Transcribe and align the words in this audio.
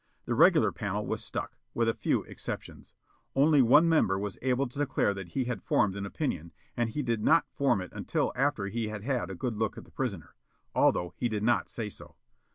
The 0.25 0.33
regular 0.33 0.71
panel 0.71 1.05
was 1.05 1.23
stuck, 1.23 1.57
with 1.75 1.87
a 1.87 1.93
few 1.93 2.23
exceptions. 2.23 2.95
Only 3.35 3.61
one 3.61 3.87
member 3.87 4.17
was 4.17 4.39
able 4.41 4.65
to 4.67 4.79
declare 4.79 5.13
that 5.13 5.33
he 5.33 5.43
had 5.43 5.61
formed 5.61 5.95
an 5.95 6.07
opinion, 6.07 6.53
and 6.75 6.89
he 6.89 7.03
did 7.03 7.21
not 7.23 7.45
form 7.53 7.81
it 7.81 7.91
until 7.93 8.31
after 8.35 8.65
he 8.65 8.87
had 8.87 9.03
had 9.03 9.29
a 9.29 9.35
good 9.35 9.57
look 9.57 9.77
at 9.77 9.85
the 9.85 9.91
prisoner, 9.91 10.33
although 10.73 11.13
he 11.17 11.29
did 11.29 11.43
not 11.43 11.69
say 11.69 11.87
so. 11.87 12.15